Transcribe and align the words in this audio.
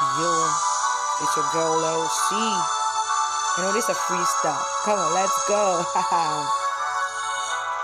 Yo, 0.00 0.32
it's 1.20 1.36
your 1.36 1.44
girl 1.52 1.76
LC. 1.76 2.32
You 2.32 3.60
know, 3.60 3.72
this 3.76 3.84
a 3.90 3.92
freestyle. 3.92 4.64
Come 4.88 4.96
on, 4.96 5.12
let's 5.12 5.36
go. 5.44 5.84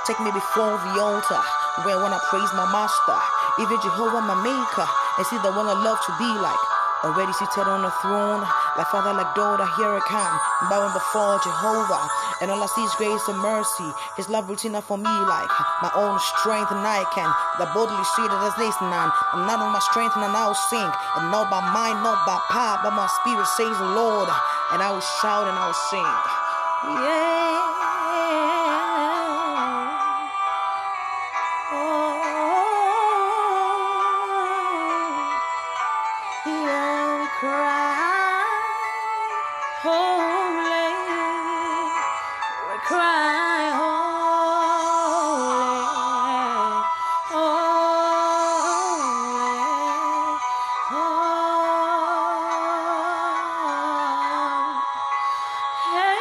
Take 0.08 0.20
me 0.24 0.32
before 0.32 0.80
the 0.80 0.96
altar 0.96 1.42
where 1.84 2.00
I 2.00 2.16
praise 2.32 2.48
my 2.56 2.64
master, 2.72 3.20
even 3.60 3.76
Jehovah 3.84 4.24
my 4.24 4.32
maker, 4.40 4.88
and 4.88 5.26
see 5.28 5.36
the 5.44 5.52
one 5.52 5.68
I 5.68 5.76
love 5.76 6.00
to 6.08 6.12
be 6.16 6.30
like. 6.40 6.56
Already 7.04 7.36
seated 7.36 7.68
on 7.68 7.84
the 7.84 7.92
throne, 8.00 8.40
like 8.76 8.88
father, 8.92 9.16
like 9.16 9.32
daughter, 9.34 9.64
here 9.80 9.96
I 9.96 10.02
come, 10.04 10.36
bowing 10.68 10.92
before 10.92 11.40
Jehovah. 11.40 12.08
And 12.44 12.52
all 12.52 12.60
I 12.60 12.68
see 12.68 12.84
is 12.84 12.92
grace 13.00 13.24
and 13.28 13.40
mercy. 13.40 13.88
His 14.20 14.28
love 14.28 14.48
routine 14.48 14.76
up 14.76 14.84
for 14.84 15.00
me 15.00 15.08
like 15.08 15.50
my 15.80 15.92
own 15.96 16.20
strength, 16.36 16.68
and 16.70 16.84
I 16.84 17.04
can 17.16 17.28
the 17.56 17.66
bodily 17.72 18.04
say 18.16 18.28
that 18.28 18.40
this 18.60 18.76
none. 18.84 19.10
I'm 19.32 19.48
not 19.48 19.64
on 19.64 19.72
my 19.72 19.80
strength, 19.80 20.16
and 20.16 20.24
I 20.24 20.30
now 20.32 20.52
sing, 20.52 20.90
and 21.16 21.32
not 21.32 21.48
by 21.48 21.64
mind, 21.72 22.04
not 22.04 22.24
by 22.28 22.36
power, 22.52 22.80
but 22.84 22.92
my 22.92 23.08
spirit 23.20 23.48
says 23.56 23.76
Lord. 23.96 24.28
And 24.72 24.82
I 24.82 24.90
will 24.92 25.00
shout 25.00 25.48
and 25.48 25.56
I 25.56 25.66
will 25.66 25.80
sing. 25.88 26.12
Yeah. 27.00 27.46
Holy, 39.86 40.90
we 42.66 42.76
cry, 42.90 43.70
holy, 43.78 44.02
holy, 47.30 47.86
holy. 50.90 51.46
Hey, 55.94 56.18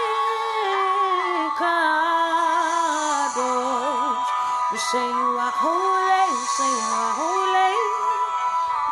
we 4.72 4.78
say 4.78 5.08
you 5.10 5.30
are 5.42 5.56
holy, 5.64 6.26
say 6.56 6.70
you 6.70 6.94
are 7.02 7.14
holy. 7.18 7.74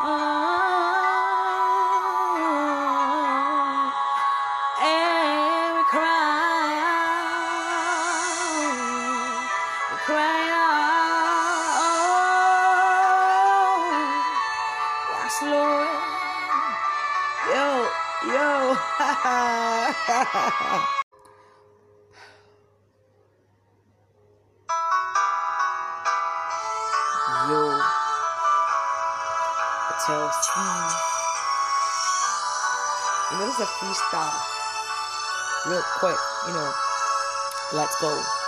Oh, 0.06 1.03
cry 10.06 10.52
out, 10.52 10.84
yes, 15.12 15.38
Lord, 15.44 15.88
yo, 17.50 17.66
yo. 18.34 18.50
Yo, 27.44 27.60
tell 30.06 30.32
Steve. 30.32 30.96
You 33.32 33.38
know, 33.38 33.46
this 33.48 33.56
is 33.56 33.60
a 33.60 33.66
freestyle. 33.66 34.40
Real 35.68 35.84
quick, 36.00 36.20
you 36.48 36.54
know. 36.54 36.72
Let's 37.74 38.00
go. 38.00 38.43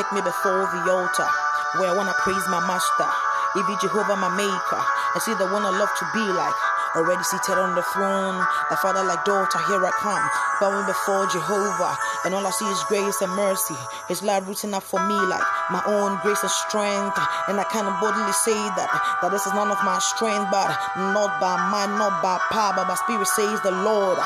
Take 0.00 0.16
me 0.16 0.24
before 0.24 0.64
the 0.64 0.80
altar 0.88 1.28
where 1.76 1.92
I 1.92 1.94
wanna 1.94 2.16
praise 2.24 2.40
my 2.48 2.64
master. 2.64 3.04
Even 3.52 3.76
Jehovah 3.84 4.16
my 4.16 4.32
maker. 4.32 4.80
I 4.80 5.20
see 5.20 5.36
the 5.36 5.44
one 5.52 5.60
I 5.60 5.76
love 5.76 5.92
to 5.92 6.06
be 6.16 6.24
like. 6.24 6.56
Already 6.96 7.20
seated 7.20 7.60
on 7.60 7.76
the 7.76 7.84
throne, 7.92 8.40
a 8.72 8.76
father 8.80 9.04
like 9.04 9.28
daughter, 9.28 9.60
here 9.68 9.84
I 9.84 9.92
come, 10.00 10.24
bowing 10.56 10.88
before 10.88 11.28
Jehovah, 11.28 12.00
and 12.24 12.32
all 12.32 12.42
I 12.42 12.50
see 12.50 12.64
is 12.64 12.80
grace 12.88 13.20
and 13.20 13.30
mercy. 13.36 13.76
His 14.08 14.24
love 14.24 14.48
rooting 14.48 14.72
up 14.72 14.82
for 14.82 15.04
me 15.04 15.20
like 15.28 15.44
my 15.68 15.84
own 15.84 16.16
grace 16.24 16.40
and 16.40 16.50
strength, 16.64 17.20
and 17.52 17.60
I 17.60 17.68
can 17.68 17.84
boldly 18.00 18.32
say 18.32 18.56
that 18.56 18.88
that 19.20 19.28
this 19.30 19.44
is 19.44 19.52
none 19.52 19.68
of 19.68 19.84
my 19.84 20.00
strength, 20.00 20.48
but 20.48 20.72
not 21.12 21.36
by 21.44 21.60
mind, 21.68 22.00
not 22.00 22.24
by 22.24 22.40
power, 22.48 22.72
but 22.72 22.88
my 22.88 22.96
spirit 22.96 23.28
says 23.28 23.60
the 23.60 23.76
Lord. 23.84 24.16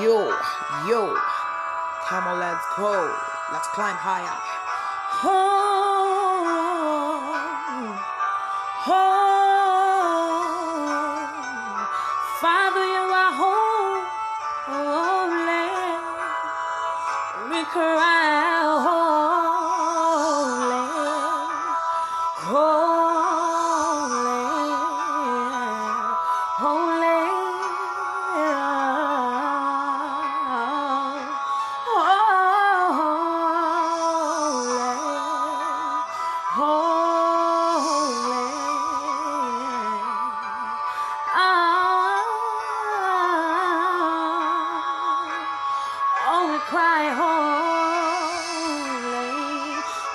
Yo, 0.00 0.32
yo, 0.88 1.12
come 2.08 2.24
on, 2.24 2.40
let's 2.40 2.64
go, 2.80 2.96
let's 3.52 3.68
climb 3.76 4.00
higher. 4.00 4.59
Oh, 5.22 5.59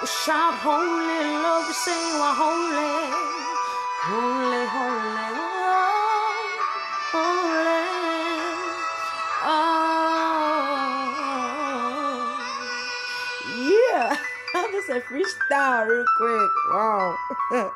shout 0.06 0.54
holy, 0.62 0.86
Lord, 0.86 1.66
we 1.68 1.74
say 1.74 1.92
you 1.92 2.22
are 2.22 2.36
holy. 2.36 3.10
Holy, 4.06 4.66
holy, 4.70 5.34
oh, 5.34 6.46
holy. 7.12 7.80
Oh, 9.48 9.82
yeah. 13.58 14.16
That's 14.54 14.90
a 14.90 15.02
freestyle 15.02 15.88
real 15.88 16.06
quick. 16.18 16.52
Wow. 16.70 17.18